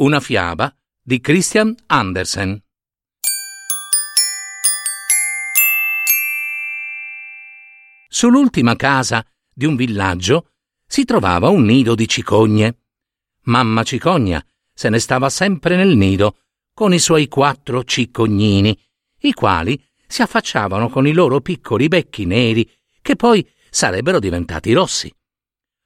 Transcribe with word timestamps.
Una 0.00 0.20
fiaba 0.20 0.72
di 1.02 1.18
Christian 1.18 1.74
Andersen. 1.86 2.62
Sull'ultima 8.06 8.76
casa 8.76 9.26
di 9.52 9.66
un 9.66 9.74
villaggio 9.74 10.52
si 10.86 11.04
trovava 11.04 11.48
un 11.48 11.64
nido 11.64 11.96
di 11.96 12.06
cicogne. 12.06 12.78
Mamma 13.46 13.82
cicogna 13.82 14.40
se 14.72 14.88
ne 14.88 15.00
stava 15.00 15.28
sempre 15.30 15.74
nel 15.74 15.96
nido 15.96 16.42
con 16.72 16.94
i 16.94 17.00
suoi 17.00 17.26
quattro 17.26 17.82
cicognini, 17.82 18.80
i 19.22 19.32
quali 19.32 19.84
si 20.06 20.22
affacciavano 20.22 20.88
con 20.90 21.08
i 21.08 21.12
loro 21.12 21.40
piccoli 21.40 21.88
becchi 21.88 22.24
neri 22.24 22.70
che 23.02 23.16
poi 23.16 23.44
sarebbero 23.68 24.20
diventati 24.20 24.72
rossi. 24.72 25.12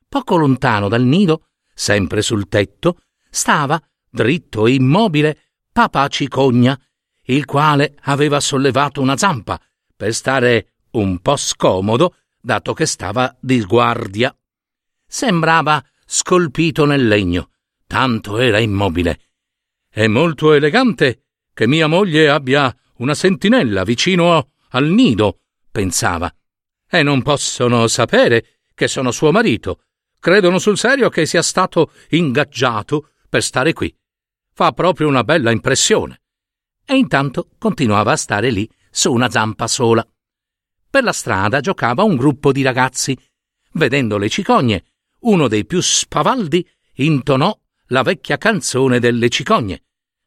Poco 0.07 0.37
lontano 0.37 0.89
dal 0.89 1.03
nido, 1.03 1.47
sempre 1.73 2.21
sul 2.21 2.47
tetto, 2.49 3.05
stava 3.31 3.83
dritto 4.13 4.67
e 4.67 4.75
immobile, 4.75 5.39
papà 5.73 6.07
Cicogna, 6.09 6.79
il 7.27 7.45
quale 7.47 7.97
aveva 8.03 8.41
sollevato 8.41 9.01
una 9.01 9.17
zampa 9.17 9.59
per 9.97 10.13
stare 10.13 10.75
un 10.93 11.21
po' 11.21 11.37
scomodo, 11.37 12.17
dato 12.41 12.75
che 12.75 12.85
stava 12.85 13.35
di 13.41 13.65
guardia. 13.65 14.37
Sembrava 15.07 15.83
scolpito 16.05 16.85
nel 16.85 17.09
legno, 17.09 17.51
tanto 17.87 18.39
era 18.39 18.59
immobile. 18.59 19.21
È 19.89 20.07
molto 20.07 20.53
elegante 20.53 21.25
che 21.55 21.67
mia 21.67 21.87
moglie 21.87 22.29
abbia 22.29 22.75
una 22.97 23.15
sentinella 23.15 23.85
vicino 23.85 24.51
al 24.71 24.89
nido, 24.89 25.41
pensava. 25.71 26.35
E 26.89 27.03
non 27.03 27.23
possono 27.23 27.87
sapere 27.87 28.61
che 28.75 28.89
sono 28.89 29.11
suo 29.11 29.33
marito. 29.33 29.85
Credono 30.19 30.59
sul 30.59 30.77
serio 30.77 31.09
che 31.09 31.25
sia 31.25 31.43
stato 31.43 31.93
ingaggiato 32.11 33.11
per 33.29 33.43
stare 33.43 33.73
qui 33.73 33.95
fa 34.63 34.71
proprio 34.71 35.09
una 35.09 35.25
bella 35.25 35.51
impressione. 35.51 36.21
E 36.85 36.95
intanto 36.95 37.49
continuava 37.59 38.13
a 38.13 38.17
stare 38.17 38.51
lì 38.51 38.71
su 38.93 39.13
una 39.13 39.29
zampa 39.29 39.67
sola. 39.67 40.07
Per 40.89 41.03
la 41.03 41.13
strada 41.13 41.59
giocava 41.59 42.05
un 42.05 42.15
gruppo 42.15 42.53
di 42.53 42.63
ragazzi. 42.63 43.19
Vedendo 43.73 44.19
le 44.19 44.29
cicogne, 44.29 44.85
uno 45.23 45.49
dei 45.49 45.67
più 45.67 45.81
spavaldi 45.81 46.65
intonò 46.97 47.59
la 47.87 48.03
vecchia 48.03 48.39
canzone 48.39 49.01
delle 49.01 49.29
cicogne, 49.31 49.83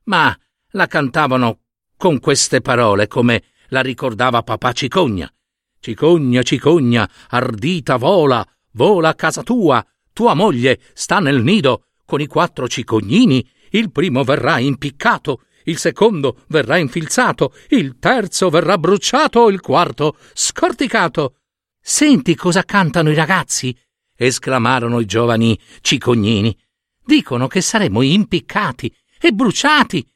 ma 0.05 0.37
la 0.71 0.87
cantavano 0.87 1.59
con 1.95 2.19
queste 2.19 2.59
parole 2.59 3.07
come 3.07 3.43
la 3.69 3.79
ricordava 3.79 4.43
papà 4.43 4.73
Cicogna. 4.73 5.33
Cicogna, 5.79 6.41
cicogna, 6.41 7.09
ardita 7.29 7.95
vola, 7.95 8.45
vola 8.71 9.09
a 9.09 9.15
casa 9.15 9.43
tua, 9.43 9.85
tua 10.11 10.33
moglie 10.33 10.81
sta 10.93 11.19
nel 11.19 11.41
nido 11.41 11.85
con 12.05 12.19
i 12.19 12.27
quattro 12.27 12.67
cicognini 12.67 13.47
il 13.77 13.91
primo 13.91 14.23
verrà 14.23 14.59
impiccato, 14.59 15.43
il 15.65 15.77
secondo 15.77 16.43
verrà 16.47 16.77
infilzato, 16.77 17.53
il 17.69 17.97
terzo 17.99 18.49
verrà 18.49 18.77
bruciato, 18.77 19.49
il 19.49 19.61
quarto 19.61 20.17
scorticato. 20.33 21.37
Senti 21.81 22.35
cosa 22.35 22.63
cantano 22.63 23.11
i 23.11 23.15
ragazzi? 23.15 23.77
esclamarono 24.17 24.99
i 24.99 25.05
giovani 25.05 25.59
cicognini. 25.81 26.57
Dicono 27.03 27.47
che 27.47 27.61
saremo 27.61 28.01
impiccati 28.01 28.93
e 29.19 29.31
bruciati. 29.31 30.07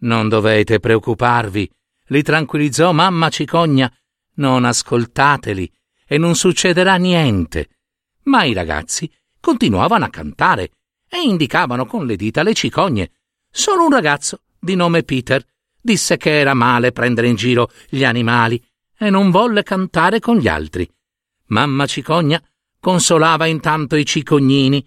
Non 0.00 0.28
dovete 0.28 0.80
preoccuparvi, 0.80 1.70
li 2.08 2.22
tranquillizzò 2.22 2.92
mamma 2.92 3.30
cicogna. 3.30 3.90
Non 4.36 4.64
ascoltateli 4.64 5.72
e 6.06 6.18
non 6.18 6.34
succederà 6.34 6.96
niente. 6.96 7.68
Ma 8.24 8.44
i 8.44 8.52
ragazzi 8.52 9.10
continuavano 9.40 10.04
a 10.04 10.10
cantare 10.10 10.70
e 11.14 11.22
indicavano 11.22 11.86
con 11.86 12.06
le 12.06 12.16
dita 12.16 12.42
le 12.42 12.54
cicogne. 12.54 13.12
Solo 13.48 13.84
un 13.84 13.90
ragazzo, 13.90 14.40
di 14.58 14.74
nome 14.74 15.04
Peter, 15.04 15.44
disse 15.80 16.16
che 16.16 16.40
era 16.40 16.54
male 16.54 16.90
prendere 16.90 17.28
in 17.28 17.36
giro 17.36 17.70
gli 17.88 18.02
animali 18.02 18.60
e 18.98 19.10
non 19.10 19.30
volle 19.30 19.62
cantare 19.62 20.18
con 20.18 20.38
gli 20.38 20.48
altri. 20.48 20.90
Mamma 21.46 21.86
cicogna 21.86 22.42
consolava 22.80 23.46
intanto 23.46 23.94
i 23.94 24.04
cicognini. 24.04 24.84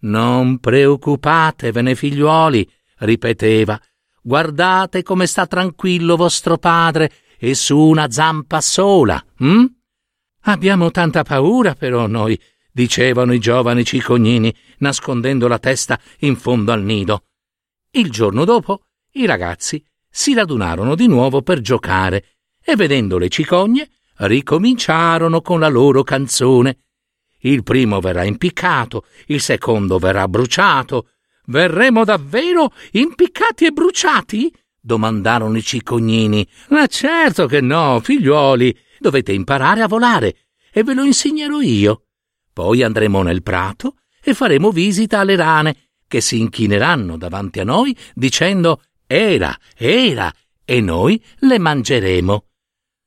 Non 0.00 0.58
preoccupatevene, 0.58 1.94
figliuoli, 1.94 2.68
ripeteva. 2.98 3.80
Guardate 4.20 5.04
come 5.04 5.26
sta 5.26 5.46
tranquillo 5.46 6.16
vostro 6.16 6.58
padre 6.58 7.12
e 7.38 7.54
su 7.54 7.78
una 7.78 8.10
zampa 8.10 8.60
sola. 8.60 9.24
Hm? 9.36 9.64
Abbiamo 10.42 10.90
tanta 10.90 11.22
paura 11.22 11.74
però 11.74 12.08
noi 12.08 12.38
dicevano 12.78 13.32
i 13.32 13.40
giovani 13.40 13.84
cicognini, 13.84 14.54
nascondendo 14.78 15.48
la 15.48 15.58
testa 15.58 15.98
in 16.20 16.36
fondo 16.36 16.70
al 16.70 16.84
nido. 16.84 17.24
Il 17.90 18.08
giorno 18.08 18.44
dopo 18.44 18.84
i 19.14 19.26
ragazzi 19.26 19.84
si 20.08 20.32
radunarono 20.32 20.94
di 20.94 21.08
nuovo 21.08 21.42
per 21.42 21.60
giocare 21.60 22.36
e 22.62 22.76
vedendo 22.76 23.18
le 23.18 23.28
cicogne 23.30 23.88
ricominciarono 24.18 25.40
con 25.40 25.58
la 25.58 25.66
loro 25.66 26.04
canzone. 26.04 26.84
Il 27.40 27.64
primo 27.64 27.98
verrà 27.98 28.22
impiccato, 28.22 29.06
il 29.26 29.40
secondo 29.40 29.98
verrà 29.98 30.28
bruciato. 30.28 31.08
Verremo 31.46 32.04
davvero 32.04 32.72
impiccati 32.92 33.66
e 33.66 33.72
bruciati? 33.72 34.54
domandarono 34.80 35.56
i 35.56 35.62
cicognini. 35.62 36.46
Ma 36.68 36.86
certo 36.86 37.46
che 37.46 37.60
no, 37.60 37.98
figliuoli, 38.00 38.76
dovete 39.00 39.32
imparare 39.32 39.82
a 39.82 39.88
volare 39.88 40.46
e 40.70 40.84
ve 40.84 40.94
lo 40.94 41.02
insegnerò 41.02 41.60
io. 41.60 42.02
Poi 42.58 42.82
andremo 42.82 43.22
nel 43.22 43.44
prato 43.44 43.98
e 44.20 44.34
faremo 44.34 44.72
visita 44.72 45.20
alle 45.20 45.36
rane, 45.36 45.90
che 46.08 46.20
si 46.20 46.40
inchineranno 46.40 47.16
davanti 47.16 47.60
a 47.60 47.64
noi 47.64 47.96
dicendo 48.14 48.82
Era, 49.06 49.56
era, 49.76 50.34
e 50.64 50.80
noi 50.80 51.22
le 51.42 51.58
mangeremo. 51.60 52.46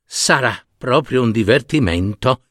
Sarà 0.06 0.56
proprio 0.78 1.20
un 1.20 1.32
divertimento. 1.32 2.44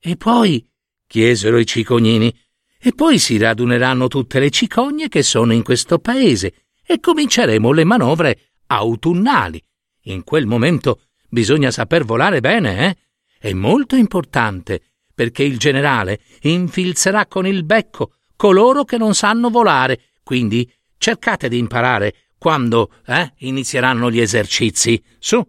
E 0.00 0.16
poi, 0.16 0.68
chiesero 1.06 1.56
i 1.56 1.66
cicognini, 1.66 2.36
e 2.80 2.94
poi 2.94 3.20
si 3.20 3.38
raduneranno 3.38 4.08
tutte 4.08 4.40
le 4.40 4.50
cicogne 4.50 5.08
che 5.08 5.22
sono 5.22 5.52
in 5.52 5.62
questo 5.62 6.00
paese 6.00 6.64
e 6.84 6.98
cominceremo 6.98 7.70
le 7.70 7.84
manovre 7.84 8.54
autunnali. 8.66 9.62
In 10.06 10.24
quel 10.24 10.46
momento 10.46 11.02
bisogna 11.28 11.70
saper 11.70 12.04
volare 12.04 12.40
bene, 12.40 12.88
eh? 12.88 12.96
È 13.38 13.52
molto 13.52 13.94
importante 13.94 14.89
perché 15.20 15.42
il 15.42 15.58
generale 15.58 16.20
infilzerà 16.44 17.26
con 17.26 17.46
il 17.46 17.62
becco 17.62 18.14
coloro 18.36 18.84
che 18.84 18.96
non 18.96 19.14
sanno 19.14 19.50
volare, 19.50 20.12
quindi 20.22 20.66
cercate 20.96 21.50
di 21.50 21.58
imparare 21.58 22.30
quando 22.38 22.90
eh, 23.04 23.34
inizieranno 23.40 24.10
gli 24.10 24.18
esercizi. 24.18 25.04
Su. 25.18 25.46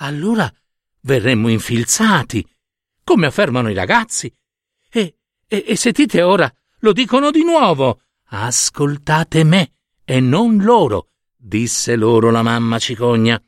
Allora 0.00 0.52
verremmo 1.00 1.48
infilzati, 1.48 2.46
come 3.02 3.24
affermano 3.24 3.70
i 3.70 3.74
ragazzi. 3.74 4.30
E, 4.90 5.16
e, 5.48 5.64
e 5.66 5.76
sentite 5.76 6.20
ora, 6.20 6.52
lo 6.80 6.92
dicono 6.92 7.30
di 7.30 7.42
nuovo. 7.42 8.02
Ascoltate 8.32 9.44
me 9.44 9.72
e 10.04 10.20
non 10.20 10.58
loro, 10.58 11.12
disse 11.34 11.96
loro 11.96 12.30
la 12.30 12.42
mamma 12.42 12.78
cicogna. 12.78 13.42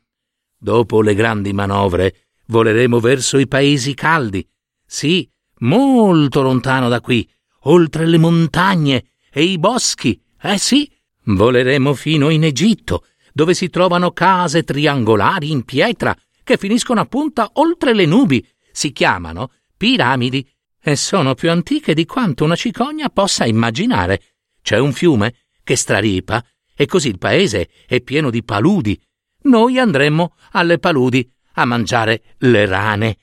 Dopo 0.57 1.03
le 1.03 1.13
grandi 1.13 1.53
manovre 1.53 2.29
voleremo 2.47 2.99
verso 2.99 3.37
i 3.37 3.47
paesi 3.47 3.93
caldi. 3.93 4.43
Sì, 4.83 5.27
molto 5.59 6.41
lontano 6.41 6.89
da 6.89 7.01
qui, 7.01 7.27
oltre 7.63 8.05
le 8.05 8.17
montagne 8.17 9.05
e 9.31 9.43
i 9.43 9.57
boschi. 9.57 10.21
Eh 10.41 10.57
sì, 10.57 10.89
voleremo 11.25 11.93
fino 11.93 12.29
in 12.29 12.43
Egitto, 12.43 13.05
dove 13.31 13.53
si 13.53 13.69
trovano 13.69 14.11
case 14.11 14.63
triangolari 14.63 15.51
in 15.51 15.63
pietra 15.63 16.15
che 16.43 16.57
finiscono 16.57 17.01
a 17.01 17.05
punta 17.05 17.49
oltre 17.53 17.93
le 17.93 18.05
nubi. 18.05 18.45
Si 18.71 18.91
chiamano 18.91 19.51
piramidi 19.77 20.47
e 20.81 20.95
sono 20.95 21.33
più 21.33 21.49
antiche 21.49 21.93
di 21.93 22.05
quanto 22.05 22.43
una 22.43 22.55
cicogna 22.55 23.09
possa 23.09 23.45
immaginare. 23.45 24.21
C'è 24.61 24.77
un 24.77 24.91
fiume 24.91 25.35
che 25.63 25.75
straripa 25.75 26.43
e 26.75 26.85
così 26.85 27.07
il 27.09 27.17
paese 27.17 27.69
è 27.85 28.01
pieno 28.01 28.29
di 28.29 28.43
paludi. 28.43 28.99
Noi 29.43 29.77
andremmo 29.77 30.35
alle 30.51 30.79
paludi 30.79 31.29
a 31.53 31.65
mangiare 31.65 32.23
le 32.39 32.65
rane 32.65 33.17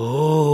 Oh! 0.00 0.47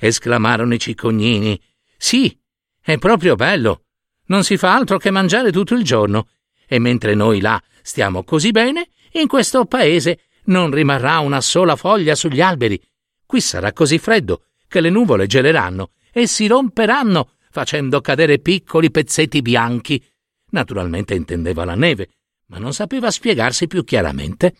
Esclamarono 0.00 0.74
i 0.74 0.78
cicognini. 0.78 1.60
Sì, 1.96 2.36
è 2.80 2.96
proprio 2.98 3.36
bello. 3.36 3.84
Non 4.26 4.42
si 4.42 4.56
fa 4.56 4.74
altro 4.74 4.98
che 4.98 5.10
mangiare 5.10 5.52
tutto 5.52 5.74
il 5.74 5.84
giorno. 5.84 6.28
E 6.66 6.78
mentre 6.78 7.14
noi 7.14 7.40
là 7.40 7.62
stiamo 7.82 8.24
così 8.24 8.50
bene, 8.50 8.88
in 9.12 9.28
questo 9.28 9.66
paese 9.66 10.20
non 10.44 10.70
rimarrà 10.70 11.18
una 11.18 11.40
sola 11.40 11.76
foglia 11.76 12.14
sugli 12.14 12.40
alberi. 12.40 12.80
Qui 13.26 13.40
sarà 13.40 13.72
così 13.72 13.98
freddo 13.98 14.44
che 14.66 14.80
le 14.80 14.90
nuvole 14.90 15.26
geleranno 15.26 15.92
e 16.12 16.26
si 16.26 16.46
romperanno, 16.46 17.32
facendo 17.50 18.00
cadere 18.00 18.38
piccoli 18.38 18.90
pezzetti 18.90 19.42
bianchi. 19.42 20.02
Naturalmente 20.50 21.14
intendeva 21.14 21.64
la 21.64 21.74
neve, 21.74 22.10
ma 22.46 22.58
non 22.58 22.72
sapeva 22.72 23.10
spiegarsi 23.10 23.66
più 23.66 23.84
chiaramente. 23.84 24.54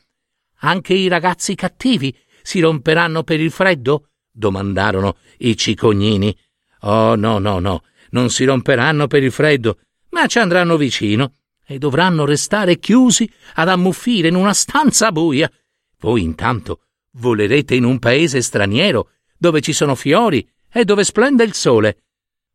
Anche 0.62 0.94
i 0.94 1.08
ragazzi 1.08 1.54
cattivi 1.54 2.16
si 2.42 2.60
romperanno 2.60 3.22
per 3.22 3.40
il 3.40 3.50
freddo? 3.50 4.09
Domandarono 4.30 5.16
i 5.38 5.56
cicognini. 5.56 6.36
Oh 6.80 7.14
no, 7.14 7.38
no, 7.38 7.58
no, 7.58 7.82
non 8.10 8.30
si 8.30 8.44
romperanno 8.44 9.06
per 9.06 9.22
il 9.22 9.32
freddo, 9.32 9.78
ma 10.10 10.26
ci 10.26 10.38
andranno 10.38 10.76
vicino 10.76 11.34
e 11.66 11.78
dovranno 11.78 12.24
restare 12.24 12.78
chiusi 12.78 13.30
ad 13.54 13.68
ammuffire 13.68 14.28
in 14.28 14.34
una 14.34 14.54
stanza 14.54 15.12
buia. 15.12 15.50
Voi 15.98 16.22
intanto 16.22 16.82
volerete 17.12 17.74
in 17.74 17.84
un 17.84 17.98
paese 17.98 18.40
straniero 18.40 19.10
dove 19.36 19.60
ci 19.60 19.72
sono 19.72 19.94
fiori 19.94 20.48
e 20.72 20.84
dove 20.84 21.04
splende 21.04 21.44
il 21.44 21.54
sole. 21.54 22.04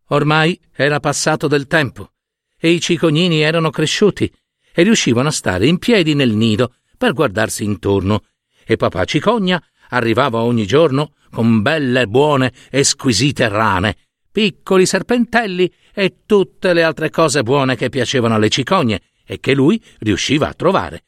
Ormai 0.10 0.60
era 0.74 1.00
passato 1.00 1.48
del 1.48 1.68
tempo 1.68 2.12
e 2.58 2.72
i 2.72 2.80
cicognini 2.80 3.42
erano 3.42 3.70
cresciuti 3.70 4.32
e 4.74 4.84
riuscivano 4.84 5.30
a 5.30 5.32
stare 5.32 5.68
in 5.68 5.78
piedi 5.78 6.14
nel 6.14 6.32
nido 6.32 6.76
per 6.98 7.14
guardarsi 7.14 7.64
intorno 7.64 8.24
e 8.66 8.76
papà 8.76 9.06
cicogna 9.06 9.64
arrivava 9.90 10.42
ogni 10.42 10.66
giorno 10.66 11.14
con 11.32 11.62
belle, 11.62 12.08
buone 12.08 12.54
e 12.70 12.84
squisite 12.84 13.48
rane, 13.50 13.98
piccoli 14.32 14.86
serpentelli 14.86 15.72
e 15.94 16.22
tutte 16.26 16.74
le 16.74 16.84
altre 16.84 17.10
cose 17.10 17.44
buone 17.44 17.76
che 17.76 17.90
piacevano 17.90 18.36
alle 18.36 18.50
cicogne 18.50 19.02
e 19.26 19.40
che 19.40 19.54
lui 19.54 19.82
riusciva 20.00 20.48
a 20.48 20.54
trovare. 20.54 21.06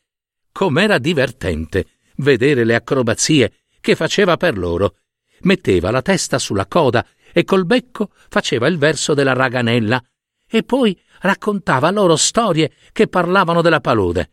Com'era 0.52 0.98
divertente 0.98 1.86
vedere 2.18 2.64
le 2.64 2.76
acrobazie 2.76 3.54
che 3.80 3.96
faceva 3.96 4.38
per 4.38 4.58
loro. 4.58 4.96
Metteva 5.42 5.92
la 5.92 6.02
testa 6.02 6.40
sulla 6.40 6.66
coda 6.66 7.06
e 7.32 7.44
col 7.44 7.66
becco 7.66 8.12
faceva 8.30 8.68
il 8.68 8.78
verso 8.78 9.14
della 9.14 9.34
raganella 9.34 10.04
e 10.50 10.64
poi 10.64 11.00
raccontava 11.20 11.92
loro 11.92 12.16
storie 12.16 12.72
che 12.92 13.08
parlavano 13.08 13.62
della 13.62 13.80
palude. 13.82 14.32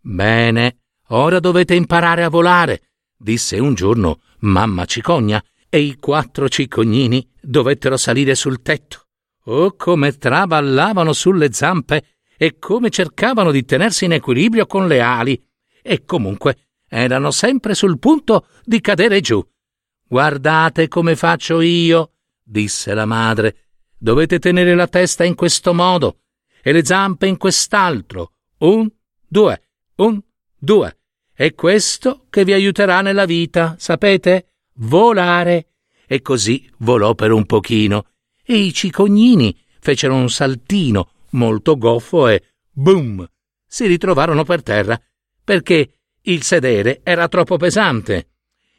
Bene, 0.00 0.78
ora 1.08 1.40
dovete 1.40 1.74
imparare 1.74 2.24
a 2.24 2.28
volare, 2.28 2.93
disse 3.24 3.58
un 3.58 3.72
giorno 3.72 4.20
mamma 4.40 4.84
cicogna, 4.84 5.42
e 5.70 5.80
i 5.80 5.96
quattro 5.96 6.46
cicognini 6.46 7.26
dovettero 7.40 7.96
salire 7.96 8.34
sul 8.34 8.60
tetto. 8.60 9.06
Oh, 9.46 9.74
come 9.76 10.12
traballavano 10.18 11.14
sulle 11.14 11.50
zampe 11.50 12.04
e 12.36 12.58
come 12.58 12.90
cercavano 12.90 13.50
di 13.50 13.64
tenersi 13.64 14.04
in 14.04 14.12
equilibrio 14.12 14.66
con 14.66 14.86
le 14.86 15.00
ali. 15.00 15.42
E 15.82 16.04
comunque 16.04 16.66
erano 16.86 17.30
sempre 17.30 17.74
sul 17.74 17.98
punto 17.98 18.46
di 18.62 18.80
cadere 18.80 19.20
giù. 19.20 19.42
Guardate 20.06 20.86
come 20.86 21.16
faccio 21.16 21.62
io, 21.62 22.12
disse 22.42 22.92
la 22.92 23.06
madre. 23.06 23.70
Dovete 23.96 24.38
tenere 24.38 24.74
la 24.74 24.86
testa 24.86 25.24
in 25.24 25.34
questo 25.34 25.72
modo 25.72 26.20
e 26.62 26.72
le 26.72 26.84
zampe 26.84 27.26
in 27.26 27.38
quest'altro. 27.38 28.32
Un, 28.58 28.86
due, 29.26 29.62
un, 29.96 30.20
due. 30.58 30.98
È 31.36 31.52
questo 31.54 32.26
che 32.30 32.44
vi 32.44 32.52
aiuterà 32.52 33.00
nella 33.00 33.24
vita, 33.24 33.74
sapete? 33.76 34.52
Volare. 34.74 35.70
E 36.06 36.22
così 36.22 36.70
volò 36.78 37.16
per 37.16 37.32
un 37.32 37.44
pochino. 37.44 38.06
E 38.44 38.56
i 38.56 38.72
cicognini 38.72 39.58
fecero 39.80 40.14
un 40.14 40.30
saltino 40.30 41.10
molto 41.30 41.76
goffo 41.76 42.28
e 42.28 42.42
boom! 42.70 43.28
si 43.66 43.86
ritrovarono 43.86 44.44
per 44.44 44.62
terra, 44.62 45.00
perché 45.42 46.02
il 46.22 46.44
sedere 46.44 47.00
era 47.02 47.26
troppo 47.26 47.56
pesante. 47.56 48.28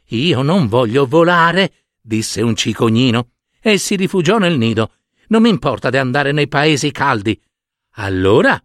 Io 0.06 0.40
non 0.40 0.66
voglio 0.66 1.04
volare, 1.04 1.88
disse 2.00 2.40
un 2.40 2.56
cicognino, 2.56 3.32
e 3.60 3.76
si 3.76 3.96
rifugiò 3.96 4.38
nel 4.38 4.56
nido. 4.56 4.92
Non 5.28 5.42
mi 5.42 5.50
importa 5.50 5.90
di 5.90 5.98
andare 5.98 6.32
nei 6.32 6.48
paesi 6.48 6.90
caldi. 6.90 7.38
Allora 7.96 8.58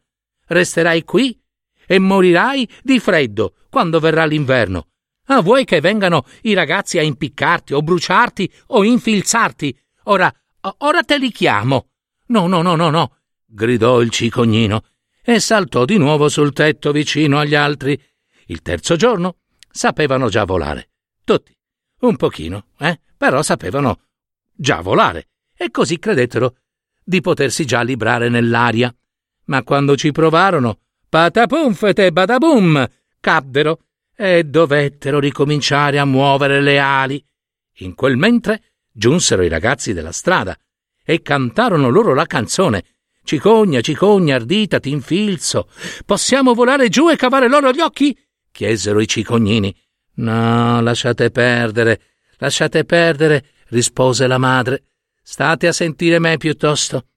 resterai 0.46 1.04
qui 1.04 1.38
e 1.86 2.00
morirai 2.00 2.68
di 2.84 3.00
freddo 3.00 3.56
quando 3.70 4.00
verrà 4.00 4.26
l'inverno. 4.26 4.88
Ah, 5.26 5.42
vuoi 5.42 5.66
che 5.66 5.80
vengano 5.80 6.26
i 6.44 6.54
ragazzi 6.54 6.98
a 6.98 7.02
impiccarti 7.02 7.74
o 7.74 7.82
bruciarti 7.82 8.52
o 8.68 8.84
infilzarti? 8.84 9.78
Ora, 10.06 10.34
ora 10.80 11.04
te 11.04 11.18
li 11.18 11.32
chiamo. 11.32 11.90
No, 12.28 12.48
no, 12.48 12.62
no, 12.62 12.76
no, 12.76 12.90
no, 12.90 13.18
gridò 13.46 14.02
il 14.02 14.10
cicognino 14.10 14.84
e 15.24 15.40
saltò 15.40 15.86
di 15.86 15.98
nuovo 15.98 16.30
sul 16.30 16.54
tetto 16.54 16.92
vicino 16.92 17.38
agli 17.38 17.56
altri 17.56 18.02
il 18.48 18.62
terzo 18.62 18.96
giorno 18.96 19.38
sapevano 19.70 20.30
già 20.30 20.44
volare. 20.44 20.90
Tutti. 21.24 21.56
Un 22.02 22.16
pochino, 22.18 22.68
eh? 22.80 23.00
Però 23.16 23.42
sapevano 23.42 24.02
già 24.54 24.82
volare. 24.82 25.30
E 25.56 25.70
così 25.72 26.00
credettero 26.00 26.58
di 27.04 27.22
potersi 27.22 27.66
già 27.66 27.82
librare 27.82 28.28
nell'aria. 28.28 28.94
Ma 29.46 29.64
quando 29.64 29.96
ci 29.96 30.12
provarono, 30.12 30.80
patapumfete 31.12 32.14
badabum, 32.14 32.88
caddero 33.20 33.80
e 34.16 34.46
dovettero 34.46 35.20
ricominciare 35.20 36.00
a 36.00 36.06
muovere 36.06 36.62
le 36.62 36.80
ali. 36.80 37.22
In 37.80 37.96
quel 37.96 38.16
mentre 38.16 38.62
giunsero 38.90 39.44
i 39.44 39.50
ragazzi 39.50 39.92
della 39.92 40.14
strada 40.14 40.58
e 41.04 41.22
cantarono 41.22 41.90
loro 41.90 42.14
la 42.14 42.26
canzone. 42.26 42.86
Cicogna, 43.26 43.82
cicogna, 43.82 44.36
ardita, 44.36 44.80
t'infilzo. 44.80 45.70
Possiamo 46.06 46.54
volare 46.54 46.88
giù 46.88 47.10
e 47.10 47.18
cavare 47.18 47.50
loro 47.50 47.74
gli 47.74 47.82
occhi? 47.82 48.18
chiesero 48.50 49.02
i 49.02 49.08
cicognini. 49.08 49.76
No, 50.14 50.80
lasciate 50.80 51.30
perdere, 51.30 52.00
lasciate 52.38 52.86
perdere, 52.86 53.48
rispose 53.68 54.28
la 54.28 54.38
madre. 54.38 54.86
State 55.22 55.68
a 55.68 55.74
sentire 55.74 56.20
me 56.20 56.38
piuttosto. 56.38 57.08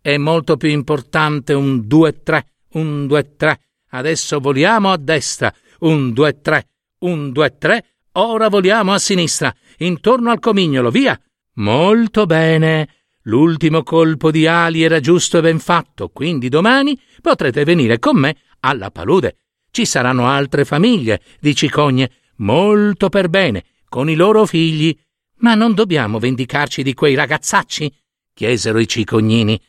È 0.00 0.16
molto 0.16 0.56
più 0.56 0.68
importante 0.68 1.54
un 1.54 1.88
due 1.88 2.22
tre, 2.22 2.51
un 2.72 3.06
due 3.06 3.36
tre. 3.36 3.60
Adesso 3.90 4.40
voliamo 4.40 4.90
a 4.90 4.96
destra, 4.96 5.52
un 5.80 6.12
due 6.12 6.40
tre, 6.40 6.68
un 7.00 7.32
due 7.32 7.56
tre. 7.58 7.84
Ora 8.12 8.48
voliamo 8.48 8.92
a 8.92 8.98
sinistra, 8.98 9.54
intorno 9.78 10.30
al 10.30 10.38
comignolo, 10.38 10.90
via. 10.90 11.18
Molto 11.54 12.26
bene. 12.26 12.88
L'ultimo 13.22 13.82
colpo 13.82 14.30
di 14.30 14.46
ali 14.46 14.82
era 14.82 14.98
giusto 14.98 15.38
e 15.38 15.42
ben 15.42 15.60
fatto, 15.60 16.08
quindi 16.08 16.48
domani 16.48 16.98
potrete 17.20 17.64
venire 17.64 17.98
con 17.98 18.16
me 18.16 18.36
alla 18.60 18.90
palude. 18.90 19.36
Ci 19.70 19.84
saranno 19.84 20.26
altre 20.26 20.64
famiglie 20.64 21.22
di 21.40 21.54
cicogne, 21.54 22.10
molto 22.36 23.08
per 23.08 23.28
bene, 23.28 23.64
con 23.88 24.10
i 24.10 24.14
loro 24.14 24.44
figli. 24.44 24.96
Ma 25.36 25.54
non 25.54 25.74
dobbiamo 25.74 26.18
vendicarci 26.18 26.82
di 26.82 26.94
quei 26.94 27.14
ragazzacci? 27.14 27.92
chiesero 28.34 28.78
i 28.78 28.88
cicognini. 28.88 29.60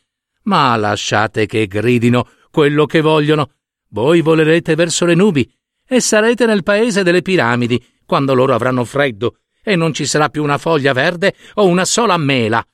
Ma 0.44 0.76
lasciate 0.76 1.46
che 1.46 1.66
gridino 1.66 2.28
quello 2.54 2.86
che 2.86 3.00
vogliono. 3.00 3.50
Voi 3.88 4.20
volerete 4.20 4.76
verso 4.76 5.04
le 5.04 5.16
nubi 5.16 5.52
e 5.84 5.98
sarete 5.98 6.46
nel 6.46 6.62
paese 6.62 7.02
delle 7.02 7.20
piramidi 7.20 7.84
quando 8.06 8.32
loro 8.32 8.54
avranno 8.54 8.84
freddo 8.84 9.38
e 9.60 9.74
non 9.74 9.92
ci 9.92 10.06
sarà 10.06 10.28
più 10.28 10.44
una 10.44 10.56
foglia 10.56 10.92
verde 10.92 11.34
o 11.54 11.66
una 11.66 11.84
sola 11.84 12.16
mela. 12.16 12.64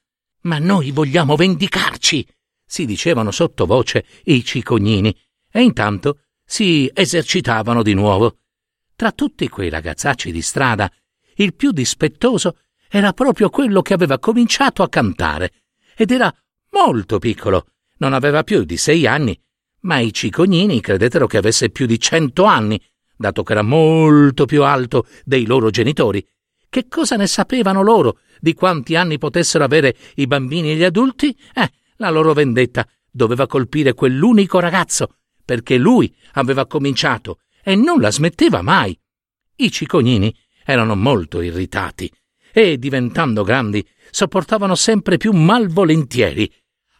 Ma 0.43 0.59
noi 0.59 0.91
vogliamo 0.91 1.35
vendicarci, 1.35 2.27
si 2.63 2.85
dicevano 2.85 3.31
sottovoce 3.31 4.05
i 4.25 4.45
cicognini, 4.45 5.17
e 5.51 5.63
intanto 5.63 6.19
si 6.45 6.91
esercitavano 6.93 7.83
di 7.83 7.95
nuovo. 7.95 8.37
Tra 8.95 9.13
tutti 9.13 9.49
quei 9.49 9.71
ragazzacci 9.71 10.31
di 10.31 10.43
strada, 10.43 10.93
il 11.37 11.55
più 11.55 11.71
dispettoso 11.71 12.59
era 12.91 13.15
proprio 13.15 13.49
quello 13.49 13.81
che 13.81 13.95
aveva 13.95 14.19
cominciato 14.19 14.83
a 14.83 14.91
cantare, 14.91 15.53
ed 15.97 16.11
era 16.11 16.31
molto 16.73 17.19
piccolo, 17.19 17.67
non 17.99 18.13
aveva 18.13 18.43
più 18.43 18.65
di 18.65 18.77
sei 18.77 19.07
anni, 19.07 19.41
ma 19.81 19.99
i 19.99 20.13
cicognini 20.13 20.81
credettero 20.81 21.27
che 21.27 21.37
avesse 21.37 21.71
più 21.71 21.87
di 21.87 21.99
cento 21.99 22.45
anni, 22.45 22.81
dato 23.17 23.43
che 23.43 23.53
era 23.53 23.63
molto 23.63 24.47
più 24.47 24.65
alto 24.65 25.07
dei 25.25 25.47
loro 25.47 25.71
genitori. 25.71 26.27
Che 26.69 26.87
cosa 26.89 27.17
ne 27.17 27.27
sapevano 27.27 27.83
loro 27.83 28.21
di 28.39 28.55
quanti 28.55 28.95
anni 28.95 29.19
potessero 29.19 29.65
avere 29.65 29.97
i 30.17 30.27
bambini 30.27 30.71
e 30.71 30.77
gli 30.77 30.85
adulti? 30.85 31.37
Eh, 31.55 31.71
la 31.97 32.11
loro 32.11 32.33
vendetta 32.33 32.87
doveva 33.11 33.47
colpire 33.47 33.93
quell'unico 33.93 34.61
ragazzo 34.61 35.17
perché 35.45 35.77
lui 35.77 36.15
aveva 36.35 36.67
cominciato 36.67 37.41
e 37.63 37.75
non 37.75 38.01
la 38.01 38.11
smetteva 38.11 38.63
mai. 38.63 38.97
I 39.57 39.71
cicognini 39.71 40.35
erano 40.65 40.95
molto 40.95 41.41
irritati 41.41 42.11
e, 42.53 42.79
diventando 42.79 43.43
grandi, 43.43 43.87
sopportavano 44.11 44.75
sempre 44.75 45.17
più 45.17 45.33
malvolentieri. 45.33 46.51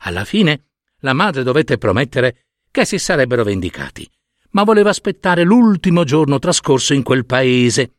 Alla 0.01 0.25
fine 0.25 0.65
la 1.01 1.13
madre 1.13 1.43
dovette 1.43 1.79
promettere 1.79 2.50
che 2.71 2.85
si 2.85 2.99
sarebbero 2.99 3.45
vendicati, 3.45 4.09
ma 4.51 4.65
voleva 4.65 4.91
aspettare 4.91 5.43
l'ultimo 5.43 6.05
giorno 6.05 6.39
trascorso 6.39 6.95
in 6.95 7.03
quel 7.03 7.27
paese. 7.27 7.95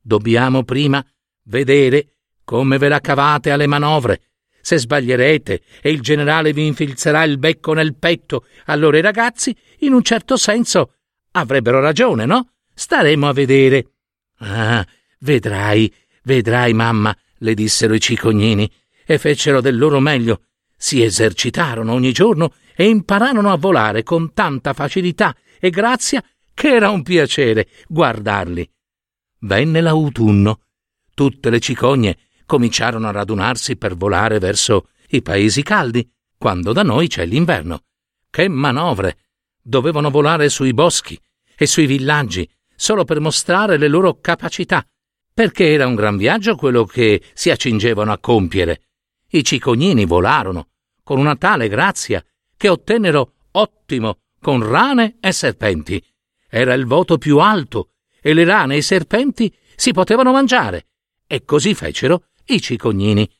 Dobbiamo 0.00 0.62
prima 0.62 1.04
vedere 1.44 2.16
come 2.44 2.78
ve 2.78 2.88
la 2.88 3.00
cavate 3.00 3.50
alle 3.50 3.66
manovre 3.66 4.20
se 4.66 4.78
sbaglierete 4.78 5.62
e 5.80 5.90
il 5.90 6.00
generale 6.00 6.52
vi 6.52 6.66
infilzerà 6.66 7.22
il 7.22 7.38
becco 7.38 7.72
nel 7.72 7.94
petto, 7.94 8.46
allora 8.64 8.98
i 8.98 9.00
ragazzi 9.00 9.56
in 9.80 9.92
un 9.92 10.02
certo 10.02 10.36
senso 10.36 10.94
avrebbero 11.30 11.78
ragione, 11.78 12.26
no? 12.26 12.48
Staremo 12.74 13.28
a 13.28 13.32
vedere. 13.32 13.92
Ah, 14.38 14.84
vedrai, 15.20 15.94
vedrai, 16.24 16.72
mamma, 16.72 17.16
le 17.38 17.54
dissero 17.54 17.94
i 17.94 18.00
cicognini, 18.00 18.68
e 19.06 19.18
fecero 19.18 19.60
del 19.60 19.78
loro 19.78 20.00
meglio. 20.00 20.46
Si 20.76 21.02
esercitarono 21.02 21.92
ogni 21.92 22.12
giorno 22.12 22.52
e 22.74 22.88
impararono 22.88 23.50
a 23.50 23.56
volare 23.56 24.02
con 24.02 24.32
tanta 24.32 24.72
facilità 24.72 25.34
e 25.58 25.70
grazia 25.70 26.22
che 26.52 26.74
era 26.74 26.90
un 26.90 27.02
piacere 27.02 27.68
guardarli. 27.86 28.70
Venne 29.40 29.80
l'autunno. 29.80 30.60
Tutte 31.14 31.50
le 31.50 31.60
cicogne 31.60 32.18
cominciarono 32.44 33.08
a 33.08 33.12
radunarsi 33.12 33.76
per 33.76 33.96
volare 33.96 34.38
verso 34.38 34.88
i 35.08 35.22
paesi 35.22 35.62
caldi, 35.62 36.08
quando 36.38 36.72
da 36.72 36.82
noi 36.82 37.08
c'è 37.08 37.24
l'inverno. 37.24 37.84
Che 38.30 38.48
manovre! 38.48 39.18
Dovevano 39.62 40.10
volare 40.10 40.48
sui 40.48 40.72
boschi 40.72 41.18
e 41.56 41.66
sui 41.66 41.86
villaggi 41.86 42.48
solo 42.76 43.04
per 43.04 43.20
mostrare 43.20 43.78
le 43.78 43.88
loro 43.88 44.20
capacità, 44.20 44.86
perché 45.32 45.72
era 45.72 45.86
un 45.86 45.94
gran 45.94 46.16
viaggio 46.16 46.54
quello 46.54 46.84
che 46.84 47.22
si 47.32 47.50
accingevano 47.50 48.12
a 48.12 48.18
compiere. 48.18 48.85
I 49.36 49.44
cicognini 49.44 50.06
volarono 50.06 50.68
con 51.02 51.18
una 51.18 51.36
tale 51.36 51.68
grazia 51.68 52.24
che 52.56 52.70
ottennero 52.70 53.34
ottimo 53.50 54.20
con 54.40 54.66
rane 54.66 55.18
e 55.20 55.30
serpenti. 55.30 56.02
Era 56.48 56.72
il 56.72 56.86
voto 56.86 57.18
più 57.18 57.36
alto 57.36 57.90
e 58.22 58.32
le 58.32 58.44
rane 58.44 58.76
e 58.76 58.78
i 58.78 58.82
serpenti 58.82 59.54
si 59.74 59.92
potevano 59.92 60.32
mangiare. 60.32 60.86
E 61.26 61.44
così 61.44 61.74
fecero 61.74 62.28
i 62.46 62.62
cicognini. 62.62 63.30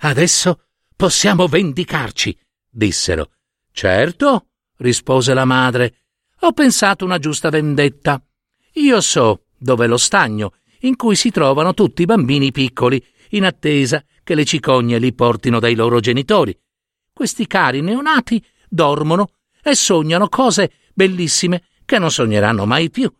Adesso 0.00 0.66
possiamo 0.94 1.46
vendicarci, 1.46 2.38
dissero. 2.68 3.30
Certo, 3.72 4.48
rispose 4.76 5.32
la 5.32 5.46
madre. 5.46 6.00
Ho 6.40 6.52
pensato 6.52 7.02
una 7.06 7.18
giusta 7.18 7.48
vendetta. 7.48 8.22
Io 8.74 9.00
so 9.00 9.46
dove 9.56 9.86
lo 9.86 9.96
stagno 9.96 10.56
in 10.80 10.96
cui 10.96 11.16
si 11.16 11.30
trovano 11.30 11.72
tutti 11.72 12.02
i 12.02 12.06
bambini 12.06 12.52
piccoli, 12.52 13.02
in 13.30 13.46
attesa 13.46 14.04
che 14.24 14.34
le 14.34 14.44
cicogne 14.44 14.98
li 14.98 15.12
portino 15.12 15.60
dai 15.60 15.76
loro 15.76 16.00
genitori. 16.00 16.58
Questi 17.12 17.46
cari 17.46 17.80
neonati 17.80 18.44
dormono 18.68 19.28
e 19.62 19.74
sognano 19.76 20.28
cose 20.28 20.72
bellissime 20.92 21.64
che 21.84 21.98
non 21.98 22.10
sogneranno 22.10 22.66
mai 22.66 22.90
più. 22.90 23.12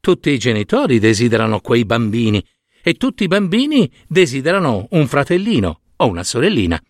Tutti 0.00 0.30
i 0.30 0.38
genitori 0.38 0.98
desiderano 0.98 1.60
quei 1.60 1.84
bambini 1.84 2.42
e 2.82 2.94
tutti 2.94 3.24
i 3.24 3.28
bambini 3.28 3.90
desiderano 4.06 4.86
un 4.90 5.06
fratellino 5.06 5.80
o 5.96 6.06
una 6.06 6.22
sorellina. 6.22 6.80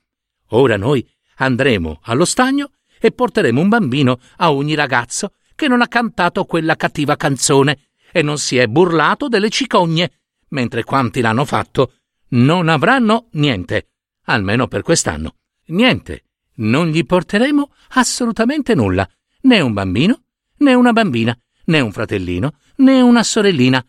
Ora 0.50 0.76
noi 0.76 1.08
andremo 1.36 2.00
allo 2.02 2.24
stagno 2.24 2.70
e 3.00 3.12
porteremo 3.12 3.60
un 3.60 3.68
bambino 3.68 4.18
a 4.36 4.52
ogni 4.52 4.74
ragazzo 4.74 5.32
che 5.54 5.68
non 5.68 5.80
ha 5.80 5.88
cantato 5.88 6.44
quella 6.44 6.76
cattiva 6.76 7.16
canzone 7.16 7.88
e 8.12 8.22
non 8.22 8.38
si 8.38 8.56
è 8.56 8.66
burlato 8.66 9.28
delle 9.28 9.50
cicogne, 9.50 10.10
mentre 10.48 10.84
quanti 10.84 11.20
l'hanno 11.20 11.44
fatto 11.44 11.94
non 12.34 12.68
avranno 12.68 13.28
niente, 13.32 13.90
almeno 14.24 14.66
per 14.68 14.82
quest'anno. 14.82 15.36
Niente. 15.66 16.24
Non 16.56 16.86
gli 16.86 17.04
porteremo 17.04 17.72
assolutamente 17.90 18.76
nulla, 18.76 19.08
né 19.42 19.60
un 19.60 19.72
bambino, 19.72 20.22
né 20.58 20.72
una 20.74 20.92
bambina, 20.92 21.36
né 21.64 21.80
un 21.80 21.90
fratellino, 21.90 22.52
né 22.76 23.00
una 23.00 23.24
sorellina. 23.24 23.84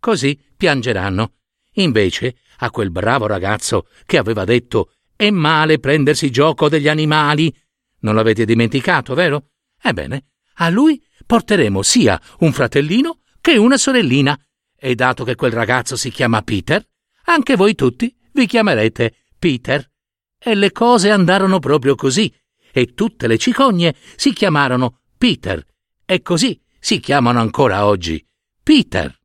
Così 0.00 0.40
piangeranno. 0.56 1.34
Invece, 1.74 2.38
a 2.58 2.70
quel 2.70 2.90
bravo 2.90 3.26
ragazzo 3.26 3.86
che 4.04 4.18
aveva 4.18 4.44
detto 4.44 4.94
è 5.14 5.30
male 5.30 5.78
prendersi 5.78 6.30
gioco 6.30 6.68
degli 6.68 6.88
animali. 6.88 7.54
Non 8.00 8.16
l'avete 8.16 8.44
dimenticato, 8.44 9.14
vero? 9.14 9.50
Ebbene, 9.80 10.24
a 10.54 10.68
lui 10.70 11.00
porteremo 11.24 11.82
sia 11.82 12.20
un 12.40 12.52
fratellino 12.52 13.20
che 13.40 13.56
una 13.56 13.76
sorellina. 13.76 14.36
E 14.76 14.94
dato 14.96 15.22
che 15.22 15.36
quel 15.36 15.52
ragazzo 15.52 15.94
si 15.94 16.10
chiama 16.10 16.42
Peter, 16.42 16.84
anche 17.28 17.56
voi 17.56 17.74
tutti 17.74 18.14
vi 18.32 18.46
chiamerete 18.46 19.14
Peter. 19.38 19.86
E 20.40 20.54
le 20.54 20.72
cose 20.72 21.10
andarono 21.10 21.58
proprio 21.58 21.94
così, 21.94 22.32
e 22.72 22.94
tutte 22.94 23.26
le 23.26 23.38
cicogne 23.38 23.94
si 24.16 24.32
chiamarono 24.32 25.00
Peter, 25.16 25.64
e 26.04 26.22
così 26.22 26.60
si 26.78 27.00
chiamano 27.00 27.40
ancora 27.40 27.86
oggi 27.86 28.24
Peter. 28.62 29.16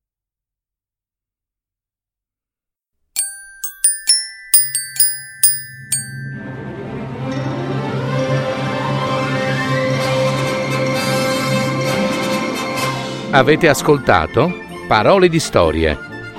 Avete 13.32 13.68
ascoltato 13.68 14.52
Parole 14.88 15.28
di 15.28 15.40
storie, 15.40 16.13